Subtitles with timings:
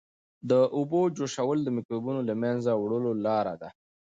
[0.49, 3.69] د اوبو جوشول د مکروبونو د له منځه وړلو لاره ده.